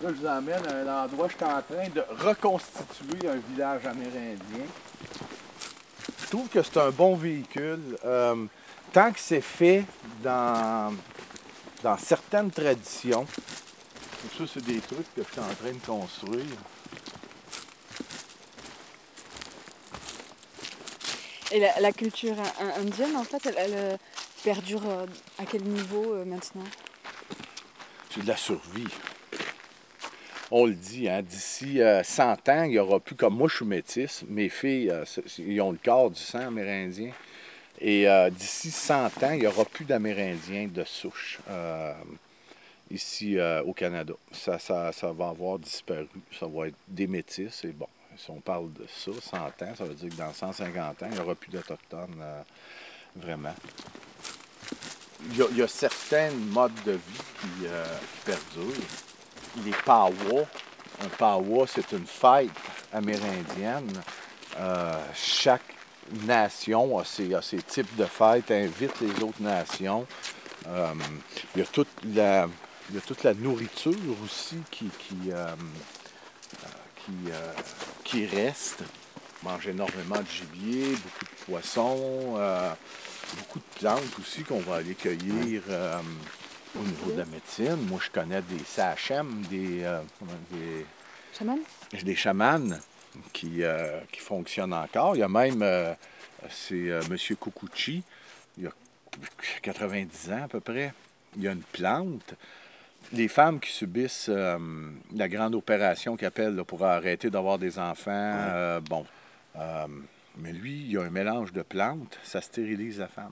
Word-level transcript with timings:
Là, 0.00 0.10
je 0.10 0.14
vous 0.20 0.26
emmène 0.26 0.64
à 0.66 0.74
un 1.02 1.04
endroit, 1.04 1.28
je 1.28 1.34
suis 1.34 1.44
en 1.44 1.60
train 1.62 1.88
de 1.88 2.04
reconstituer 2.24 3.28
un 3.28 3.36
village 3.52 3.84
amérindien. 3.84 4.66
Je 6.20 6.26
trouve 6.26 6.48
que 6.48 6.62
c'est 6.62 6.76
un 6.76 6.90
bon 6.90 7.16
véhicule. 7.16 7.96
euh, 8.04 8.46
tant 8.92 9.10
que 9.12 9.18
c'est 9.18 9.40
fait 9.40 9.84
dans, 10.22 10.94
dans 11.82 11.98
certaines 11.98 12.50
traditions. 12.50 13.26
Ça, 14.36 14.44
c'est 14.52 14.64
des 14.64 14.80
trucs 14.80 15.12
que 15.14 15.22
je 15.22 15.30
suis 15.32 15.40
en 15.40 15.54
train 15.54 15.72
de 15.72 15.84
construire. 15.84 16.44
Et 21.50 21.60
la, 21.60 21.80
la 21.80 21.92
culture 21.92 22.36
in- 22.60 22.80
indienne, 22.82 23.16
en 23.16 23.24
fait, 23.24 23.44
elle, 23.46 23.54
elle, 23.58 23.74
euh, 23.74 23.96
perdure 24.44 24.82
euh, 24.86 25.06
à 25.38 25.44
quel 25.46 25.62
niveau 25.64 26.12
euh, 26.14 26.24
maintenant? 26.24 26.64
C'est 28.14 28.22
de 28.22 28.28
la 28.28 28.36
survie. 28.36 28.86
On 30.50 30.66
le 30.66 30.74
dit, 30.74 31.08
hein, 31.08 31.22
d'ici 31.22 31.80
euh, 31.82 32.02
100 32.02 32.48
ans, 32.48 32.62
il 32.62 32.70
n'y 32.70 32.78
aura 32.78 33.00
plus, 33.00 33.14
comme 33.14 33.36
moi 33.36 33.48
je 33.48 33.56
suis 33.56 33.66
métisse, 33.66 34.24
mes 34.28 34.48
filles, 34.48 34.90
euh, 34.90 35.04
ils 35.38 35.60
ont 35.60 35.72
le 35.72 35.78
corps 35.82 36.10
du 36.10 36.20
sang 36.20 36.46
amérindien. 36.46 37.10
Et 37.80 38.08
euh, 38.08 38.30
d'ici 38.30 38.70
100 38.70 39.22
ans, 39.22 39.32
il 39.32 39.40
n'y 39.40 39.46
aura 39.46 39.64
plus 39.64 39.84
d'Amérindiens 39.84 40.68
de 40.68 40.84
souche 40.84 41.38
euh, 41.48 41.92
ici 42.90 43.38
euh, 43.38 43.62
au 43.62 43.72
Canada. 43.72 44.14
Ça, 44.32 44.58
ça, 44.58 44.92
ça 44.92 45.12
va 45.12 45.28
avoir 45.28 45.58
disparu. 45.58 46.08
Ça 46.38 46.46
va 46.46 46.68
être 46.68 46.76
des 46.88 47.06
métis. 47.06 47.64
Et 47.64 47.68
bon, 47.68 47.86
si 48.16 48.30
on 48.30 48.40
parle 48.40 48.72
de 48.72 48.84
ça, 48.88 49.12
100 49.20 49.36
ans, 49.36 49.74
ça 49.76 49.84
veut 49.84 49.94
dire 49.94 50.10
que 50.10 50.16
dans 50.16 50.32
150 50.32 51.02
ans, 51.02 51.06
il 51.10 51.14
n'y 51.14 51.20
aura 51.20 51.34
plus 51.34 51.50
d'Autochtones 51.50 52.20
euh, 52.20 52.42
vraiment. 53.16 53.54
Il 55.30 55.56
y, 55.56 55.62
a, 55.62 55.68
certains 55.68 56.30
modes 56.30 56.70
de 56.86 56.92
vie 56.92 57.66
euh, 57.66 57.84
qui 58.14 58.30
perdurent. 58.30 59.07
Les 59.64 59.72
Pawa, 59.84 60.44
un 61.04 61.08
Pawa, 61.16 61.66
c'est 61.66 61.92
une 61.92 62.06
fête 62.06 62.50
amérindienne. 62.92 63.92
Euh, 64.58 65.00
chaque 65.14 65.74
nation 66.26 66.98
a 66.98 67.04
ses, 67.04 67.62
types 67.66 67.94
de 67.96 68.04
fêtes, 68.04 68.50
invite 68.50 69.00
les 69.00 69.22
autres 69.22 69.40
nations. 69.42 70.06
Euh, 70.66 70.92
il, 71.54 71.60
y 71.60 71.62
a 71.62 71.66
toute 71.66 73.24
la, 73.24 73.34
nourriture 73.34 73.94
aussi 74.24 74.56
qui, 74.70 74.88
qui, 74.98 75.30
euh, 75.30 75.54
reste. 78.32 78.82
On 79.44 79.50
mange 79.50 79.68
énormément 79.68 80.20
de 80.20 80.26
gibier, 80.26 80.96
beaucoup 80.96 81.24
de 81.24 81.44
poissons. 81.46 82.36
beaucoup 83.38 83.60
de 83.60 83.78
plantes 83.78 84.18
aussi 84.20 84.42
qu'on 84.42 84.60
va 84.60 84.76
aller 84.76 84.94
cueillir 84.94 85.62
au 86.76 86.82
niveau 86.82 87.12
de 87.12 87.18
la 87.18 87.24
médecine. 87.26 87.76
Moi, 87.88 88.00
je 88.02 88.10
connais 88.10 88.42
des 88.42 88.64
sachem, 88.64 89.42
des, 89.50 89.82
euh, 89.84 90.00
des, 90.50 90.86
Chaman? 91.36 91.58
Des 92.02 92.16
chamans 92.16 92.78
qui, 93.32 93.62
euh, 93.62 94.00
qui 94.12 94.20
fonctionnent 94.20 94.74
encore. 94.74 95.16
Il 95.16 95.20
y 95.20 95.22
a 95.22 95.28
même, 95.28 95.62
euh, 95.62 95.94
c'est 96.50 96.86
M. 96.86 97.16
Kukuchi, 97.16 98.02
il 98.56 98.64
y 98.64 98.66
a 98.66 98.72
90 99.62 100.32
ans 100.32 100.44
à 100.44 100.48
peu 100.48 100.60
près. 100.60 100.92
Il 101.36 101.42
y 101.42 101.48
a 101.48 101.52
une 101.52 101.62
plante. 101.62 102.34
Les 103.12 103.28
femmes 103.28 103.60
qui 103.60 103.70
subissent 103.70 104.28
la 104.28 105.28
grande 105.28 105.54
opération 105.54 106.16
qu'ils 106.16 106.26
appellent 106.26 106.56
là, 106.56 106.64
pour 106.64 106.84
arrêter 106.84 107.30
d'avoir 107.30 107.58
des 107.58 107.78
enfants, 107.78 108.80
bon. 108.82 109.06
mais 110.36 110.52
lui, 110.52 110.80
il 110.80 110.92
y 110.92 110.96
a 110.98 111.02
un 111.02 111.10
mélange 111.10 111.52
de 111.52 111.62
plantes, 111.62 112.18
ça 112.22 112.40
stérilise 112.40 112.98
la 112.98 113.08
femme. 113.08 113.30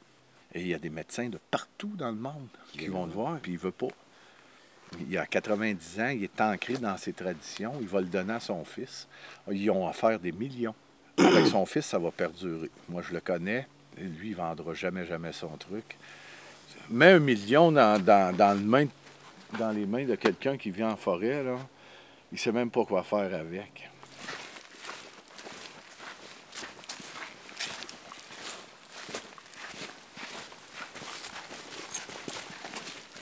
Et 0.54 0.60
il 0.60 0.68
y 0.68 0.74
a 0.74 0.78
des 0.78 0.90
médecins 0.90 1.28
de 1.28 1.38
partout 1.50 1.92
dans 1.96 2.10
le 2.10 2.16
monde 2.16 2.48
qui 2.72 2.86
vont 2.88 3.06
le 3.06 3.12
voir, 3.12 3.38
puis 3.40 3.52
il 3.52 3.56
ne 3.56 3.60
veut 3.60 3.72
pas. 3.72 3.88
Il 5.08 5.18
a 5.18 5.26
90 5.26 6.00
ans, 6.00 6.08
il 6.08 6.24
est 6.24 6.40
ancré 6.40 6.74
dans 6.74 6.96
ses 6.96 7.12
traditions, 7.12 7.74
il 7.80 7.88
va 7.88 8.00
le 8.00 8.06
donner 8.06 8.34
à 8.34 8.40
son 8.40 8.64
fils. 8.64 9.08
Ils 9.50 9.70
ont 9.70 9.88
offert 9.88 10.18
des 10.18 10.32
millions. 10.32 10.74
Avec 11.18 11.46
son 11.46 11.66
fils, 11.66 11.86
ça 11.86 11.98
va 11.98 12.10
perdurer. 12.10 12.70
Moi, 12.88 13.02
je 13.02 13.12
le 13.12 13.20
connais, 13.20 13.66
lui, 13.98 14.28
il 14.28 14.30
ne 14.32 14.36
vendra 14.36 14.74
jamais, 14.74 15.04
jamais 15.06 15.32
son 15.32 15.48
truc. 15.56 15.96
Mets 16.90 17.12
un 17.12 17.18
million 17.18 17.72
dans, 17.72 18.02
dans, 18.02 18.34
dans 18.36 18.52
le 18.54 18.64
main- 18.64 18.86
dans 19.58 19.70
les 19.70 19.86
mains 19.86 20.04
de 20.04 20.14
quelqu'un 20.14 20.56
qui 20.56 20.70
vit 20.70 20.84
en 20.84 20.96
forêt, 20.96 21.42
là, 21.42 21.56
il 22.32 22.34
ne 22.34 22.38
sait 22.38 22.52
même 22.52 22.70
pas 22.70 22.84
quoi 22.84 23.02
faire 23.02 23.34
avec. 23.34 23.88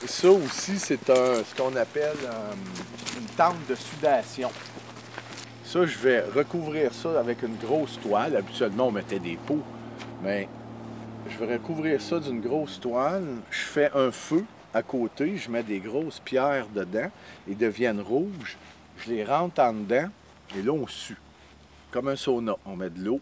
Ça 0.07 0.29
aussi, 0.29 0.77
c'est 0.77 0.99
ce 1.07 1.55
qu'on 1.55 1.75
appelle 1.75 2.17
euh, 2.23 2.53
une 3.17 3.25
tente 3.35 3.65
de 3.67 3.75
sudation. 3.75 4.51
Ça, 5.63 5.85
je 5.85 5.97
vais 5.97 6.21
recouvrir 6.21 6.93
ça 6.93 7.19
avec 7.19 7.41
une 7.41 7.55
grosse 7.55 7.99
toile. 7.99 8.35
Habituellement, 8.35 8.87
on 8.87 8.91
mettait 8.91 9.19
des 9.19 9.35
pots, 9.35 9.63
mais 10.23 10.47
je 11.27 11.37
vais 11.43 11.55
recouvrir 11.55 11.99
ça 12.01 12.19
d'une 12.19 12.39
grosse 12.39 12.79
toile. 12.79 13.25
Je 13.49 13.61
fais 13.61 13.91
un 13.95 14.11
feu 14.11 14.45
à 14.73 14.83
côté, 14.83 15.37
je 15.37 15.49
mets 15.49 15.63
des 15.63 15.79
grosses 15.79 16.19
pierres 16.19 16.67
dedans, 16.73 17.09
ils 17.47 17.57
deviennent 17.57 18.01
rouges. 18.01 18.57
Je 18.97 19.11
les 19.11 19.23
rentre 19.23 19.59
en 19.61 19.73
dedans, 19.73 20.09
et 20.55 20.61
là, 20.61 20.71
on 20.71 20.87
sue. 20.87 21.17
Comme 21.91 22.09
un 22.09 22.15
sauna. 22.15 22.55
On 22.65 22.75
met 22.75 22.89
de 22.89 23.03
l'eau, 23.03 23.21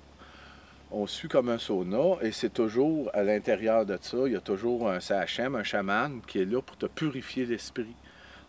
on 0.94 1.08
sue 1.08 1.28
comme 1.28 1.50
un 1.50 1.58
sauna, 1.58 2.18
et 2.22 2.32
c'est 2.32 2.54
toujours 2.54 3.10
à 3.14 3.24
l'intérieur 3.24 3.86
de 3.86 3.98
ça, 4.00 4.18
il 4.26 4.34
y 4.34 4.36
a 4.36 4.42
toujours 4.42 4.90
un 4.90 5.00
sachem, 5.00 5.56
un 5.56 5.64
chaman 5.64 6.22
qui 6.28 6.40
est 6.40 6.46
là 6.46 6.62
pour 6.62 6.78
te 6.78 6.86
purifier 6.86 7.46
l'esprit. 7.46 7.96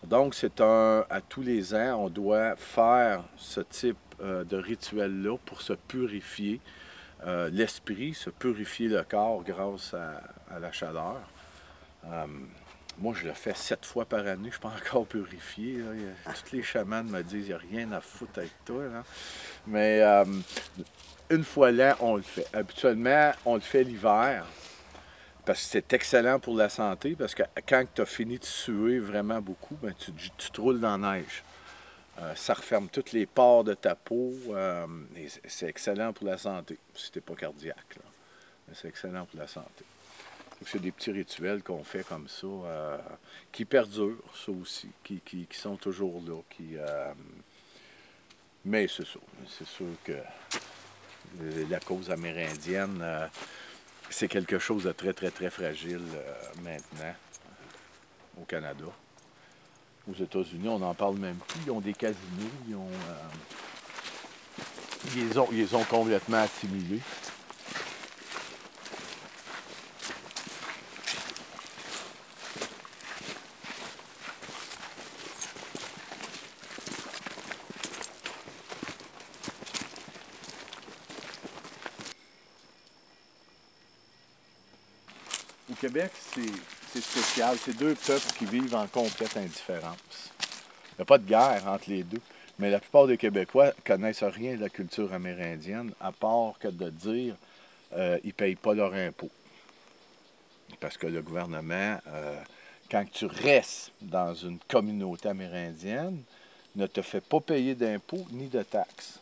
Donc, 0.04 0.34
c'est 0.34 0.60
un, 0.60 1.06
à 1.08 1.22
tous 1.22 1.40
les 1.40 1.74
ans, 1.74 2.04
on 2.04 2.10
doit 2.10 2.54
faire 2.56 3.24
ce 3.38 3.60
type 3.60 3.96
euh, 4.20 4.44
de 4.44 4.58
rituel-là 4.58 5.38
pour 5.46 5.62
se 5.62 5.72
purifier 5.72 6.60
euh, 7.26 7.48
l'esprit, 7.50 8.12
se 8.12 8.28
purifier 8.28 8.88
le 8.88 9.02
corps 9.02 9.42
grâce 9.42 9.94
à, 9.94 10.20
à 10.54 10.58
la 10.58 10.70
chaleur. 10.70 11.22
Euh, 12.06 12.26
moi, 12.98 13.14
je 13.20 13.26
le 13.26 13.32
fais 13.34 13.54
sept 13.54 13.84
fois 13.84 14.04
par 14.04 14.20
année, 14.20 14.36
je 14.44 14.46
ne 14.46 14.50
suis 14.52 14.60
pas 14.60 14.72
encore 14.76 15.06
purifié. 15.06 15.78
là. 15.78 15.86
Il 15.94 16.02
y 16.02 16.06
a- 16.06 16.32
Tous 16.32 16.56
les 16.56 16.62
chamans 16.62 17.02
me 17.04 17.22
disent, 17.22 17.46
il 17.46 17.48
n'y 17.48 17.52
a 17.54 17.58
rien 17.58 17.92
à 17.92 18.00
foutre 18.00 18.38
avec 18.38 18.52
toi. 18.64 18.84
là. 18.84 19.02
Mais 19.66 20.00
euh, 20.02 20.24
une 21.30 21.44
fois 21.44 21.72
l'an, 21.72 21.94
on 22.00 22.16
le 22.16 22.22
fait. 22.22 22.46
Habituellement, 22.54 23.32
on 23.44 23.54
le 23.54 23.60
fait 23.60 23.82
l'hiver 23.84 24.44
parce 25.44 25.60
que 25.60 25.66
c'est 25.66 25.92
excellent 25.92 26.38
pour 26.40 26.56
la 26.56 26.68
santé, 26.70 27.14
parce 27.18 27.34
que 27.34 27.42
quand 27.68 27.84
tu 27.94 28.00
as 28.00 28.06
fini 28.06 28.38
de 28.38 28.44
suer 28.44 28.98
vraiment 28.98 29.40
beaucoup, 29.42 29.76
ben, 29.82 29.92
tu, 29.98 30.10
tu 30.38 30.50
te 30.50 30.60
roules 30.60 30.80
dans 30.80 30.96
la 30.96 31.16
neige. 31.18 31.42
Euh, 32.20 32.32
ça 32.36 32.54
referme 32.54 32.88
tous 32.88 33.12
les 33.12 33.26
pores 33.26 33.64
de 33.64 33.74
ta 33.74 33.94
peau 33.96 34.32
euh, 34.50 34.86
et 35.16 35.28
c'est- 35.48 35.66
excellent 35.66 36.12
pour 36.12 36.26
la 36.26 36.38
santé, 36.38 36.78
si 36.94 37.10
tu 37.10 37.20
pas 37.20 37.34
cardiaque. 37.34 37.96
là. 37.96 38.02
Mais 38.68 38.74
c'est 38.80 38.88
excellent 38.88 39.26
pour 39.26 39.38
la 39.40 39.48
santé. 39.48 39.84
C'est 40.66 40.80
des 40.80 40.92
petits 40.92 41.10
rituels 41.10 41.62
qu'on 41.62 41.84
fait 41.84 42.06
comme 42.06 42.28
ça, 42.28 42.46
euh, 42.46 42.98
qui 43.52 43.64
perdurent, 43.64 44.16
ça 44.34 44.50
aussi, 44.52 44.88
qui, 45.02 45.20
qui- 45.20 45.46
sont 45.52 45.76
toujours 45.76 46.22
là. 46.26 46.40
Qui, 46.50 46.76
euh, 46.76 47.12
mais 48.64 48.88
c'est 48.88 49.06
ça. 49.06 49.18
C'est 49.48 49.66
sûr 49.66 49.86
que 50.04 50.16
la 51.68 51.80
cause 51.80 52.10
amérindienne, 52.10 52.98
euh, 53.02 53.26
c'est 54.08 54.28
quelque 54.28 54.58
chose 54.58 54.84
de 54.84 54.92
très, 54.92 55.12
très, 55.12 55.30
très 55.30 55.50
fragile 55.50 56.02
maintenant 56.62 57.14
au 58.40 58.44
Canada. 58.44 58.84
Aux 60.08 60.14
États-Unis, 60.14 60.68
on 60.68 60.78
n'en 60.78 60.94
parle 60.94 61.16
même 61.16 61.36
plus. 61.36 61.60
Ils 61.66 61.70
ont 61.72 61.80
des 61.80 61.94
casinos, 61.94 62.50
ils 62.68 62.74
ont. 62.76 62.88
ils, 65.16 65.38
ont 65.40 65.48
ils 65.52 65.76
ont 65.76 65.84
complètement 65.84 66.38
assimilés. 66.42 67.00
Québec, 85.84 86.12
c'est 86.94 87.02
spécial. 87.02 87.58
C'est 87.62 87.76
deux 87.76 87.94
peuples 87.94 88.32
qui 88.38 88.46
vivent 88.46 88.74
en 88.74 88.86
complète 88.86 89.36
indifférence. 89.36 90.30
Il 90.92 90.96
n'y 90.96 91.02
a 91.02 91.04
pas 91.04 91.18
de 91.18 91.28
guerre 91.28 91.62
entre 91.66 91.90
les 91.90 92.02
deux. 92.02 92.22
Mais 92.58 92.70
la 92.70 92.80
plupart 92.80 93.06
des 93.06 93.18
Québécois 93.18 93.72
connaissent 93.84 94.22
rien 94.22 94.56
de 94.56 94.62
la 94.62 94.70
culture 94.70 95.12
amérindienne, 95.12 95.92
à 96.00 96.10
part 96.10 96.54
que 96.58 96.68
de 96.68 96.88
dire 96.88 97.36
euh, 97.92 98.18
ils 98.24 98.28
ne 98.28 98.32
payent 98.32 98.54
pas 98.54 98.72
leur 98.72 98.94
impôt. 98.94 99.28
Parce 100.80 100.96
que 100.96 101.06
le 101.06 101.20
gouvernement, 101.20 101.98
euh, 102.06 102.40
quand 102.90 103.04
tu 103.12 103.26
restes 103.26 103.92
dans 104.00 104.34
une 104.34 104.58
communauté 104.60 105.28
amérindienne, 105.28 106.22
ne 106.76 106.86
te 106.86 107.02
fait 107.02 107.20
pas 107.20 107.40
payer 107.40 107.74
d'impôts 107.74 108.24
ni 108.30 108.48
de 108.48 108.62
taxes. 108.62 109.18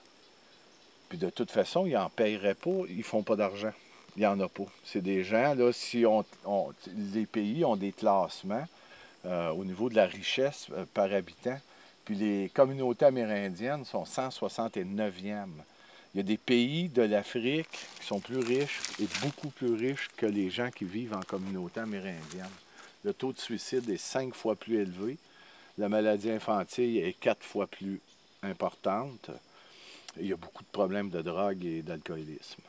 Puis 1.08 1.18
de 1.18 1.28
toute 1.28 1.50
façon, 1.50 1.86
ils 1.86 1.94
n'en 1.94 2.08
paieraient 2.08 2.54
pas, 2.54 2.70
ils 2.88 2.98
ne 2.98 3.02
font 3.02 3.24
pas 3.24 3.34
d'argent. 3.34 3.72
Il 4.16 4.20
n'y 4.20 4.26
en 4.26 4.38
a 4.40 4.48
pas. 4.48 4.64
C'est 4.84 5.00
des 5.00 5.24
gens, 5.24 5.54
là, 5.54 5.72
si 5.72 6.04
on, 6.06 6.24
les 7.14 7.26
pays 7.26 7.64
ont 7.64 7.76
des 7.76 7.92
classements 7.92 8.66
euh, 9.24 9.50
au 9.50 9.64
niveau 9.64 9.88
de 9.88 9.94
la 9.94 10.06
richesse 10.06 10.66
euh, 10.72 10.84
par 10.92 11.12
habitant. 11.12 11.58
Puis 12.04 12.16
les 12.16 12.50
communautés 12.52 13.06
amérindiennes 13.06 13.84
sont 13.84 14.04
169e. 14.04 15.46
Il 16.14 16.18
y 16.18 16.20
a 16.20 16.24
des 16.24 16.36
pays 16.36 16.88
de 16.88 17.02
l'Afrique 17.02 17.70
qui 18.00 18.06
sont 18.06 18.20
plus 18.20 18.38
riches 18.38 18.80
et 19.00 19.06
beaucoup 19.22 19.48
plus 19.48 19.72
riches 19.72 20.08
que 20.16 20.26
les 20.26 20.50
gens 20.50 20.70
qui 20.70 20.84
vivent 20.84 21.14
en 21.14 21.22
communauté 21.22 21.80
amérindienne. 21.80 22.50
Le 23.04 23.14
taux 23.14 23.32
de 23.32 23.38
suicide 23.38 23.88
est 23.88 23.96
cinq 23.96 24.34
fois 24.34 24.56
plus 24.56 24.82
élevé. 24.82 25.16
La 25.78 25.88
maladie 25.88 26.30
infantile 26.30 26.98
est 26.98 27.14
quatre 27.14 27.44
fois 27.44 27.66
plus 27.66 28.00
importante. 28.42 29.30
Il 30.20 30.26
y 30.26 30.32
a 30.32 30.36
beaucoup 30.36 30.62
de 30.62 30.68
problèmes 30.68 31.08
de 31.08 31.22
drogue 31.22 31.64
et 31.64 31.80
d'alcoolisme. 31.80 32.62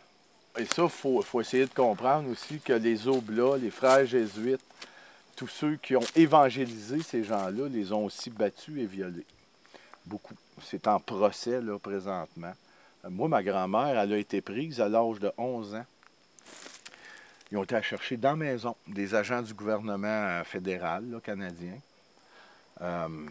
Et 0.57 0.65
ça, 0.65 0.83
il 0.83 0.89
faut, 0.89 1.21
faut, 1.21 1.41
essayer 1.41 1.65
de 1.65 1.73
comprendre 1.73 2.29
aussi 2.29 2.59
que 2.59 2.73
les 2.73 3.07
Oblats, 3.07 3.57
les 3.57 3.71
frères 3.71 4.05
jésuites, 4.05 4.61
tous 5.35 5.47
ceux 5.47 5.77
qui 5.77 5.95
ont 5.95 6.05
évangélisé 6.15 7.01
ces 7.01 7.23
gens-là, 7.23 7.67
les 7.67 7.91
ont 7.91 8.05
aussi 8.05 8.29
battus 8.29 8.79
et 8.79 8.85
violés. 8.85 9.25
Beaucoup. 10.05 10.35
C'est 10.63 10.87
en 10.87 10.99
procès, 10.99 11.59
là, 11.59 11.79
présentement. 11.79 12.53
Moi, 13.09 13.27
ma 13.27 13.41
grand-mère, 13.41 13.99
elle 13.99 14.13
a 14.13 14.17
été 14.17 14.41
prise 14.41 14.79
à 14.79 14.87
l'âge 14.87 15.19
de 15.19 15.31
11 15.37 15.75
ans. 15.75 15.85
Ils 17.51 17.57
ont 17.57 17.63
été 17.63 17.75
à 17.75 17.81
chercher 17.81 18.17
dans 18.17 18.31
la 18.31 18.35
maison 18.35 18.75
des 18.87 19.15
agents 19.15 19.41
du 19.41 19.53
gouvernement 19.53 20.07
euh, 20.07 20.43
fédéral, 20.43 21.09
là, 21.09 21.19
canadien. 21.19 21.77
Euh, 22.81 23.27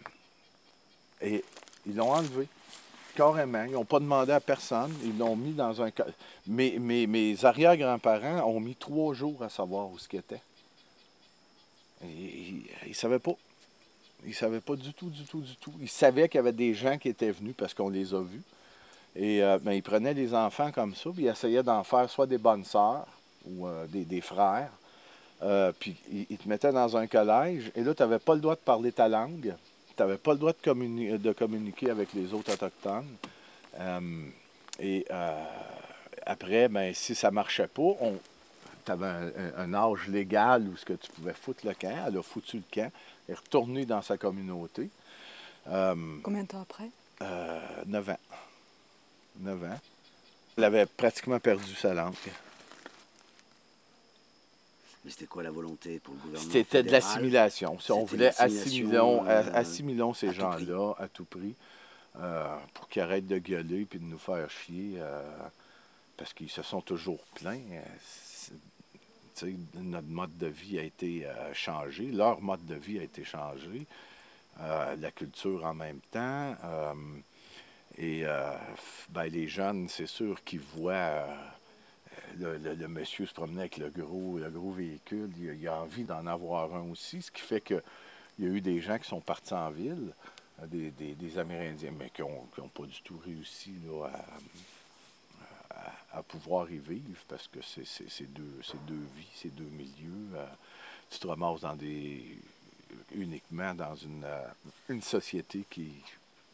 et 1.21 1.43
ils 1.85 1.95
l'ont 1.95 2.11
enlevé, 2.11 2.47
carrément. 3.15 3.63
Ils 3.63 3.73
n'ont 3.73 3.85
pas 3.85 3.99
demandé 3.99 4.31
à 4.31 4.39
personne. 4.39 4.93
Ils 5.03 5.17
l'ont 5.17 5.35
mis 5.35 5.53
dans 5.53 5.81
un... 5.81 5.89
Mes, 6.47 6.79
mes, 6.79 7.07
mes 7.07 7.45
arrière-grands-parents 7.45 8.41
ont 8.49 8.59
mis 8.59 8.75
trois 8.75 9.13
jours 9.13 9.41
à 9.43 9.49
savoir 9.49 9.89
où 9.89 9.97
ce 9.97 10.07
qu'il 10.07 10.19
était. 10.19 10.41
Ils 12.03 12.63
ne 12.87 12.93
savaient 12.93 13.19
pas. 13.19 13.33
Ils 14.23 14.29
ne 14.29 14.35
savaient 14.35 14.61
pas 14.61 14.75
du 14.75 14.93
tout, 14.93 15.09
du 15.09 15.23
tout, 15.23 15.41
du 15.41 15.55
tout. 15.57 15.73
Ils 15.81 15.89
savaient 15.89 16.27
qu'il 16.29 16.37
y 16.37 16.39
avait 16.39 16.53
des 16.53 16.73
gens 16.73 16.97
qui 16.97 17.09
étaient 17.09 17.31
venus 17.31 17.55
parce 17.57 17.73
qu'on 17.73 17.89
les 17.89 18.13
a 18.13 18.21
vus. 18.21 18.41
Et 19.15 19.43
euh, 19.43 19.59
ben, 19.61 19.73
ils 19.73 19.83
prenaient 19.83 20.13
les 20.13 20.33
enfants 20.33 20.71
comme 20.71 20.95
ça, 20.95 21.09
puis 21.13 21.25
ils 21.25 21.27
essayaient 21.27 21.63
d'en 21.63 21.83
faire 21.83 22.09
soit 22.09 22.25
des 22.25 22.37
bonnes 22.37 22.63
sœurs 22.63 23.05
ou 23.45 23.67
euh, 23.67 23.85
des, 23.87 24.05
des, 24.05 24.21
frères. 24.21 24.71
Euh, 25.43 25.71
puis 25.77 25.95
ils, 26.11 26.25
ils, 26.29 26.37
te 26.37 26.47
mettaient 26.47 26.71
dans 26.71 26.97
un 26.97 27.05
collège, 27.05 27.71
et 27.75 27.83
là, 27.83 27.93
tu 27.93 28.01
n'avais 28.01 28.19
pas 28.19 28.33
le 28.33 28.41
droit 28.41 28.55
de 28.55 28.61
parler 28.61 28.91
ta 28.91 29.07
langue. 29.07 29.53
Tu 29.95 30.01
n'avais 30.01 30.17
pas 30.17 30.33
le 30.33 30.39
droit 30.39 30.53
de, 30.53 30.61
communi 30.63 31.17
de, 31.17 31.33
communiquer 31.33 31.89
avec 31.89 32.13
les 32.13 32.33
autres 32.33 32.53
Autochtones. 32.53 33.15
Euh, 33.79 34.25
et 34.79 35.05
après, 36.25 36.67
ben, 36.67 36.93
si 36.93 37.15
ça 37.15 37.29
ne 37.29 37.35
marchait 37.35 37.67
pas, 37.67 37.95
tu 38.85 38.91
avais 38.91 39.05
un, 39.05 39.31
un, 39.57 39.73
âge 39.73 40.07
légal 40.07 40.67
où 40.67 40.75
ce 40.77 40.85
que 40.85 40.93
tu 40.93 41.11
pouvais 41.11 41.33
foutre 41.33 41.65
le 41.65 41.73
camp. 41.73 42.05
Elle 42.07 42.17
a 42.17 42.23
foutu 42.23 42.57
le 42.57 42.63
camp, 42.71 42.91
et 43.29 43.33
retourné 43.33 43.85
dans 43.85 44.01
sa 44.01 44.17
communauté. 44.17 44.89
Combien 45.65 46.43
de 46.43 46.47
temps 46.47 46.61
après? 46.61 46.89
9 47.85 48.09
ans. 48.09 48.19
9 49.39 49.63
ans. 49.63 49.79
Elle 50.57 50.63
avait 50.63 50.85
pratiquement 50.85 51.39
perdu 51.39 51.73
sa 51.75 51.93
langue. 51.93 52.13
Mais 55.03 55.11
c'était 55.11 55.25
quoi 55.25 55.43
la 55.43 55.51
volonté 55.51 55.99
pour 55.99 56.13
le 56.13 56.19
gouvernement 56.21 56.51
C'était 56.51 56.81
de 56.83 56.91
l'assimilation. 56.91 57.77
Si 57.79 57.91
on 57.91 58.05
voulait 58.05 58.31
assimilons, 58.37 59.27
euh, 59.27 59.43
assimilons 59.53 60.13
ces 60.13 60.31
gens-là 60.33 60.93
à 60.97 61.07
tout 61.09 61.25
prix 61.25 61.55
euh, 62.19 62.55
pour 62.73 62.87
qu'ils 62.87 63.01
arrêtent 63.01 63.27
de 63.27 63.37
gueuler 63.37 63.85
et 63.91 63.97
de 63.97 64.03
nous 64.03 64.17
faire 64.17 64.49
chier 64.49 64.95
euh, 64.97 65.21
parce 66.15 66.33
qu'ils 66.33 66.49
se 66.49 66.61
sont 66.61 66.79
toujours 66.79 67.21
plaints. 67.35 67.59
notre 69.75 70.07
mode 70.07 70.37
de 70.37 70.47
vie 70.47 70.79
a 70.79 70.83
été 70.83 71.27
changé, 71.53 72.05
leur 72.05 72.39
mode 72.39 72.65
de 72.65 72.75
vie 72.75 72.99
a 72.99 73.03
été 73.03 73.25
changé, 73.25 73.85
la 74.59 75.11
culture 75.11 75.65
en 75.65 75.73
même 75.73 75.99
temps. 76.11 76.55
Et 77.97 78.23
ben, 79.09 79.25
les 79.25 79.47
jeunes, 79.47 79.89
c'est 79.89 80.07
sûr 80.07 80.43
qu'ils 80.45 80.61
voient 80.61 81.25
le, 82.39 82.87
monsieur 82.87 83.25
se 83.25 83.33
promener 83.33 83.61
avec 83.61 83.77
le 83.77 83.89
gros, 83.89 84.37
le 84.37 84.49
gros 84.49 84.71
véhicule. 84.71 85.29
Il, 85.37 85.67
a 85.67 85.81
envie 85.81 86.03
d'en 86.03 86.25
avoir 86.27 86.73
un 86.75 86.89
aussi, 86.89 87.21
ce 87.21 87.31
qui 87.31 87.41
fait 87.41 87.61
qu'il 87.61 87.81
y 88.39 88.45
a 88.45 88.49
eu 88.49 88.61
des 88.61 88.81
gens 88.81 88.97
qui 88.97 89.07
sont 89.07 89.21
partis 89.21 89.53
en 89.53 89.69
ville, 89.69 90.13
euh, 90.61 90.91
des, 90.97 91.39
Amérindiens, 91.39 91.91
mais 91.97 92.09
qui 92.09 92.21
n'ont 92.21 92.67
pas 92.73 92.85
du 92.85 93.01
tout 93.01 93.19
réussi 93.25 93.73
à, 96.11 96.21
pouvoir 96.23 96.69
y 96.71 96.77
vivre 96.77 97.19
parce 97.27 97.47
que 97.47 97.59
c'est 97.61 98.33
deux, 98.33 98.61
vies, 99.15 99.27
c'est 99.35 99.53
deux 99.53 99.63
milieux. 99.63 100.29
tu 101.09 101.19
te 101.19 101.27
ramasses 101.27 101.61
dans 101.61 101.75
des 101.75 102.37
uniquement 103.15 103.73
dans 103.73 103.95
une, 103.95 104.25
une 104.89 105.01
société 105.01 105.65
qui 105.69 105.91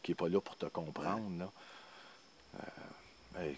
n'est 0.08 0.16
pas 0.16 0.30
là 0.30 0.40
pour 0.40 0.56
te 0.56 0.66
comprendre. 0.68 1.52
Euh, 2.56 2.64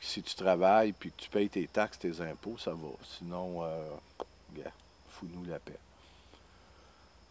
si 0.02 0.22
tu 0.22 0.36
travailles 0.36 0.90
et 0.90 1.10
que 1.10 1.16
tu 1.16 1.30
payes 1.30 1.50
tes 1.50 1.68
taxes, 1.68 2.00
tes 2.00 2.22
impôts, 2.22 2.58
ça 2.58 2.72
va. 2.72 2.90
Sinon, 3.18 3.64
euh, 3.64 3.84
fous-nous 5.10 5.46
la 5.46 5.60
paix. 5.60 5.78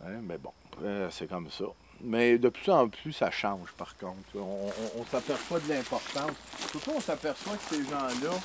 Hein? 0.05 0.21
Mais 0.23 0.39
bon, 0.39 0.53
euh, 0.83 1.09
c'est 1.11 1.29
comme 1.29 1.51
ça. 1.51 1.67
Mais 2.03 2.39
de 2.39 2.49
plus 2.49 2.71
en 2.73 2.89
plus, 2.89 3.13
ça 3.13 3.31
change, 3.31 3.73
par 3.77 3.97
contre. 3.97 4.17
On, 4.37 5.05
s'aperçoit 5.05 5.61
de 5.61 5.69
l'importance. 5.69 6.33
Surtout, 6.71 6.93
on 6.97 7.01
s'aperçoit 7.01 7.57
que 7.57 7.75
ces 7.77 7.85
gens-là 7.85 8.39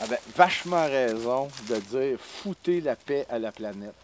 avaient 0.00 0.20
vachement 0.34 0.84
raison 0.86 1.48
de 1.68 1.76
dire 1.76 2.18
foutez 2.18 2.80
la 2.80 2.96
paix 2.96 3.26
à 3.28 3.38
la 3.38 3.52
planète. 3.52 3.94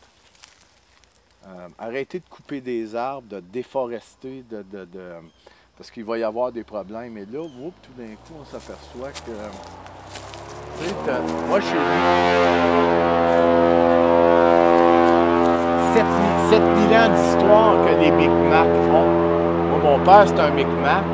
Euh, 1.47 1.69
arrêtez 1.79 2.21
de 2.21 2.29
couper 2.29 2.61
des 2.61 2.95
arbres, 2.95 3.27
de 3.29 3.41
déforester, 3.41 4.43
de, 4.43 4.63
de 4.63 4.87
parce 5.79 5.91
qu'il 5.93 6.05
va 6.05 6.19
y 6.19 6.25
avoir 6.25 6.51
des 6.51 6.65
problèmes. 6.65 7.17
Et 7.17 7.25
là, 7.25 7.39
tout 7.83 7.93
d'un 7.97 8.15
coup, 8.27 8.35
on 8.41 8.45
s'aperçoit 8.45 9.13
que... 9.13 9.31
Moi, 11.49 11.61
chez 11.61 11.75
lui... 11.75 13.39
7000 16.51 16.97
ans 16.97 17.09
d'histoire 17.15 17.85
que 17.85 18.01
les 18.01 18.11
Micmacs 18.11 18.67
ont. 18.91 19.07
Moi, 19.69 19.79
mon 19.83 19.99
père, 20.05 20.27
c'est 20.27 20.41
un 20.41 20.51
Micmac. 20.51 21.05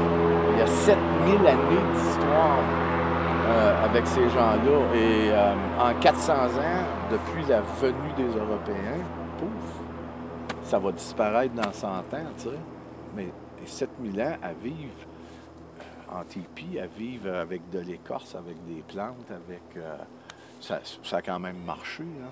Il 0.53 0.59
y 0.59 0.63
a 0.63 0.67
7000 0.67 1.47
années 1.47 1.85
d'histoire 1.95 2.59
euh, 3.49 3.85
avec 3.85 4.07
ces 4.07 4.29
gens-là. 4.31 4.95
Et 4.95 5.31
euh, 5.31 5.55
en 5.81 5.93
400 6.01 6.33
ans, 6.33 6.85
depuis 7.11 7.45
la 7.49 7.61
venue 7.81 8.13
des 8.17 8.39
Européens, 8.39 9.03
pouf, 9.39 10.59
ça 10.63 10.79
va 10.79 10.93
disparaître 10.93 11.55
dans 11.55 11.73
100 11.73 11.89
ans, 11.89 12.03
tu 12.37 12.45
sais. 12.45 12.51
Mais 13.17 13.29
7000 13.67 14.23
ans 14.23 14.37
à 14.43 14.53
vivre 14.53 15.07
euh, 15.81 16.21
en 16.21 16.25
tipi, 16.25 16.79
à 16.79 16.87
vivre 16.87 17.33
avec 17.35 17.69
de 17.71 17.81
l'écorce, 17.81 18.35
avec 18.35 18.57
des 18.67 18.83
plantes, 18.83 19.31
avec... 19.31 19.63
Euh, 19.77 19.97
ça, 20.61 20.81
ça, 21.03 21.19
a 21.19 21.23
quand 21.23 21.39
même 21.39 21.59
marché. 21.67 22.05
Hein. 22.05 22.31